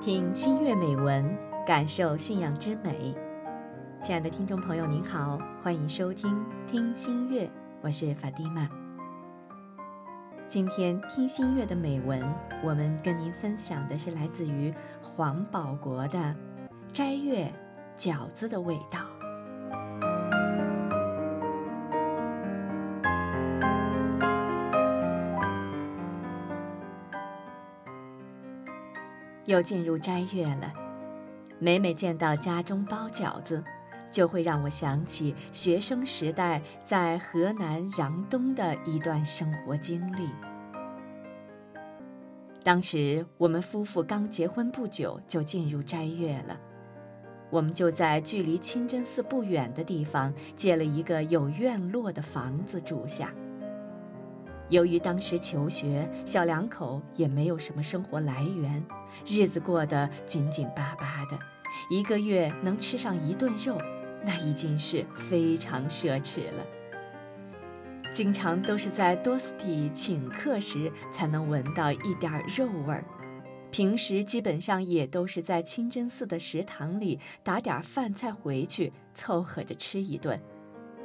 [0.00, 1.36] 听新月美文，
[1.66, 3.14] 感受信仰之美。
[4.00, 7.50] 亲爱的听众朋友，您好，欢迎收听听新月，
[7.82, 8.77] 我是法蒂玛。
[10.48, 12.22] 今天听新月的美文，
[12.64, 14.72] 我们跟您分享的是来自于
[15.02, 16.18] 黄保国的
[16.90, 17.52] 《斋月
[17.98, 18.98] 饺子的味道》。
[29.44, 30.72] 又进入斋月了，
[31.58, 33.62] 每每见到家中包饺子，
[34.10, 40.28] 就会让我想起学生时代在河南穰东的一段生活经历。
[42.62, 46.58] 当时我们夫妇刚结婚不久，就进入斋月了。
[47.50, 53.32] 我们就在距离清真寺不远的地方借了一个有院落的房子住下。
[54.68, 58.84] 由于当时求学，小两口也没有什么生活来源。
[59.24, 61.38] 日子过得紧紧巴巴的，
[61.88, 63.78] 一个月能吃上一顿肉，
[64.24, 66.66] 那已经是非常奢侈了。
[68.12, 73.04] 经常都是在多斯蒂请客时才能闻到一点肉味儿，
[73.70, 80.40] 平时基本上也都是在清真寺的食堂里打点饭菜回去凑合着吃一顿。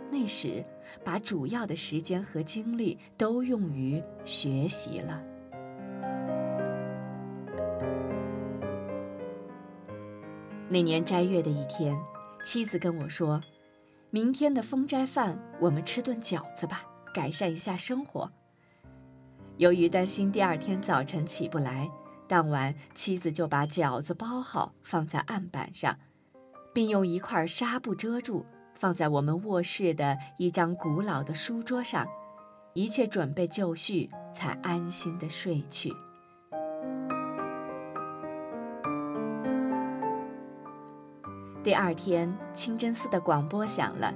[0.09, 0.64] 那时
[1.03, 5.23] 把主要的时间和精力都用于学习了。
[10.70, 11.95] 那年斋月的一天，
[12.44, 13.41] 妻子跟我说
[14.11, 18.30] ：“明天的风斋饭，我们吃顿饺子吧，改善一下生活。”
[19.58, 21.89] 由于担心第二天早晨起不来，
[22.27, 25.97] 当晚妻子就把饺子包好，放在案板上，
[26.73, 32.05] 并用一块纱布遮住，放在我们卧室的一张古老的书桌上，
[32.73, 35.93] 一切准备就绪，才安心的睡去。
[41.64, 44.14] 第二天，清真寺的广播响了，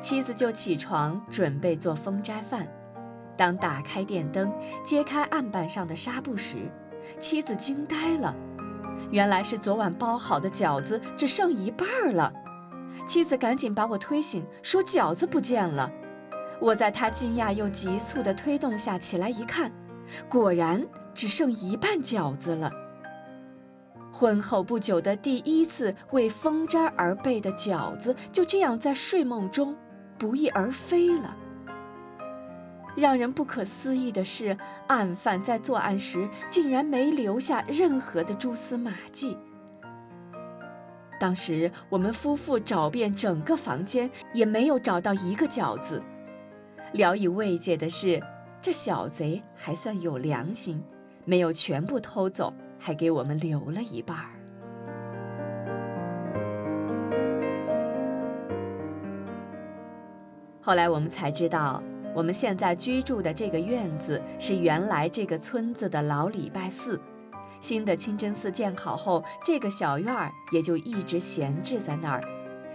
[0.00, 2.66] 妻子就起床准备做封斋饭。
[3.36, 4.52] 当打开电灯、
[4.84, 6.56] 揭开案板上的纱布时，
[7.20, 8.34] 妻子惊呆了，
[9.12, 12.32] 原来是昨晚包好的饺子只剩一半了。
[13.06, 15.88] 妻子赶紧把我推醒，说饺子不见了。
[16.60, 19.70] 我在她惊讶又急促的推动下起来一看，
[20.28, 20.84] 果然
[21.14, 22.68] 只剩一半饺子了。
[24.18, 29.76] 婚后不久的第一次为封斋而备的饺子，就这样在睡梦中
[30.18, 31.36] 不翼而飞了。
[32.96, 34.58] 让人不可思议的是，
[34.88, 39.38] 案犯在作案时竟然没留下任何的蛛丝马迹。
[41.20, 46.02] 当时我们夫妇找遍整个房间，也没有找到一个饺子。
[46.92, 48.20] 聊以慰藉的是，
[48.60, 50.82] 这小贼还算有良心，
[51.24, 52.52] 没有全部偷走。
[52.78, 54.24] 还给我们留了一半儿。
[60.60, 61.82] 后来我们才知道，
[62.14, 67.00] 我们现在居住的这个院子是原来这个村子的老礼拜寺。
[67.60, 72.22] 新的清真寺建好后，这个小院儿也就一直闲置在那儿。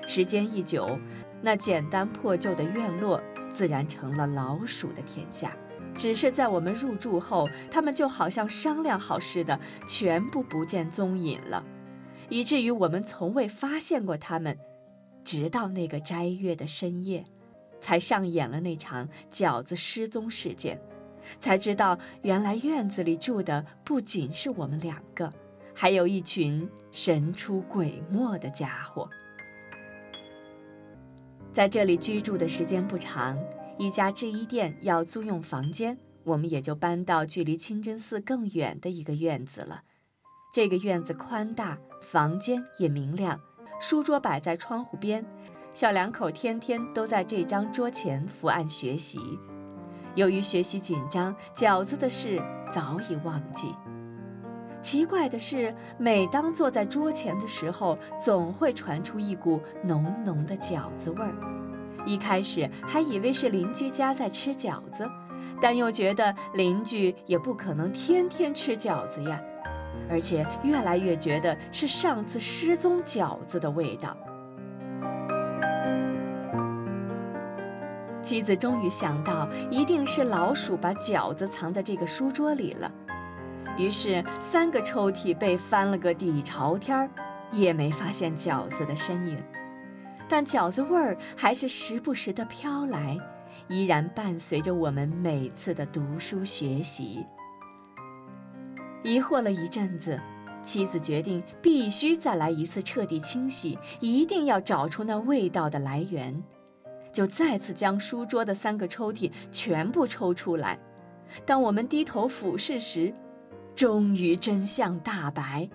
[0.05, 0.99] 时间一久，
[1.41, 3.21] 那简单破旧的院落
[3.53, 5.55] 自然成了老鼠的天下。
[5.95, 11.63] 只是在我们入住后，他们就好像商量好似的，全部不见踪影了，
[12.29, 14.57] 以至于我们从未发现过他们。
[15.23, 17.23] 直到那个斋月的深夜，
[17.79, 20.81] 才上演了那场饺子失踪事件，
[21.39, 25.31] 才知道原来院子里住的不仅是我们两个，
[25.73, 29.09] 还有一群神出鬼没的家伙。
[31.53, 33.37] 在这里居住的时间不长。
[33.77, 39.83] 一家制衣店要租用房间，我们也就搬到距离清真寺更远的一个院子了。
[40.51, 43.39] 这个院子宽大，房间也明亮，
[43.79, 45.25] 书桌摆在窗户边，
[45.73, 49.19] 小两口天天都在这张桌前伏案学习。
[50.15, 52.41] 由于学习紧张，饺子的事
[52.71, 53.73] 早已忘记。
[54.83, 61.33] 奇怪的是，每当坐在桌前的时候，总会传出一股浓浓的饺子味儿。
[62.05, 65.09] 一开始还以为是邻居家在吃饺子，
[65.61, 69.41] 但又觉得邻居也不可能天天吃饺子呀，
[70.09, 74.17] 而且越来越觉得是上次失踪饺子的味道。
[78.21, 82.91] 妻子终于想到，一定是老鼠把饺子藏在这个书桌里了。
[83.77, 87.09] 于是三个抽屉被翻了个底朝天，
[87.51, 89.37] 也没发现饺子的身影。
[90.29, 93.17] 但饺子味儿还是时不时的飘来，
[93.67, 97.25] 依然伴随着我们每次的读书学习。
[99.03, 100.19] 疑惑了一阵子，
[100.63, 106.41] 妻子决定必须再来一次彻底清洗，一定要找出那味道的来源。
[107.11, 110.79] 就再次将书桌的三个抽屉全部抽出来。
[111.45, 113.13] 当我们低头俯视时，
[113.75, 115.67] 终于真相大白：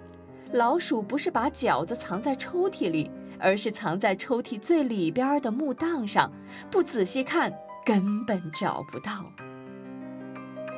[0.53, 6.33] 老鼠不是把饺子藏在抽屉里，而是藏在抽屉最里边的木档上，
[6.71, 7.53] 不仔细看
[7.85, 9.25] 根本找不到。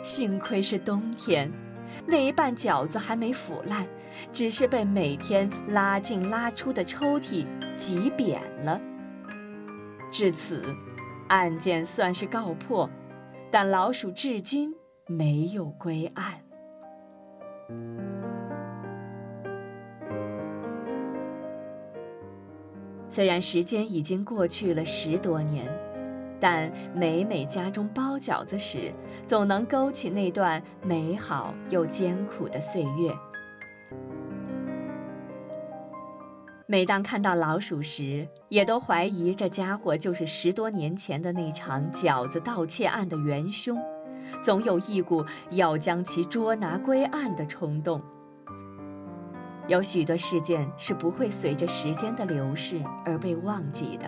[0.02, 1.52] 幸亏是冬天，
[2.06, 3.86] 那一半饺子还没腐烂，
[4.32, 7.46] 只是被每天拉进拉出的抽屉
[7.76, 8.80] 挤扁了。
[10.10, 10.64] 至此，
[11.28, 12.88] 案件算是告破。
[13.52, 14.72] 但老鼠至今
[15.06, 16.40] 没有归案。
[23.08, 25.68] 虽然时间已经过去了十多年，
[26.38, 28.94] 但每每家中包饺子时，
[29.26, 33.12] 总能勾起那段美好又艰苦的岁月。
[36.66, 43.76] 每当看到老鼠时，也都怀疑这家伙就是十多年前的那场饺子盗窃案的元凶，
[44.42, 48.00] 总有一股要将其捉拿归案的冲动。
[49.68, 54.06] 有许多事件是不会随着时间的流逝而被忘记的，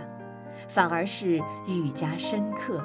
[0.68, 2.82] 反而是愈加深刻，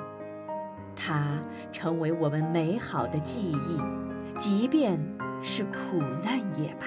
[0.95, 1.39] 它
[1.71, 3.81] 成为我们美好的记忆，
[4.37, 4.99] 即便
[5.41, 6.85] 是苦难也罢。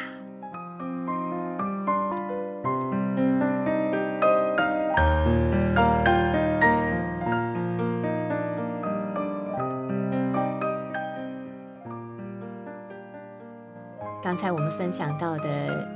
[14.30, 15.88] 刚才我们分享到的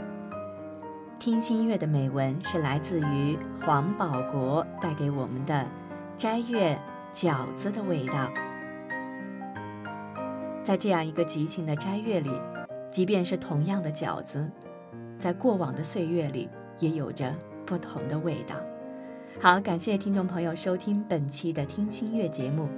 [1.20, 5.64] 听心月的美文，是来自于黄保国带给我们的
[6.16, 6.76] 斋月
[7.12, 8.28] 饺子的味道。
[10.64, 12.32] 在这样一个激情的斋月里，
[12.90, 14.50] 即便是同样的饺子，
[15.16, 17.32] 在过往的岁月里也有着
[17.64, 18.56] 不同的味道。
[19.40, 22.68] 好，感谢听众朋友收听本期的听心月节目，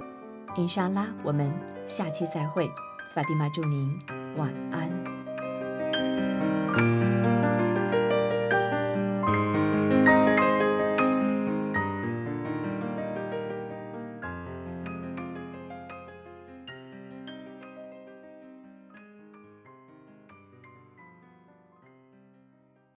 [0.55, 1.51] 伊莎拉，我们
[1.87, 2.69] 下期再会。
[3.15, 3.99] 法蒂玛祝您
[4.37, 5.06] 晚安。
[6.77, 7.26] Música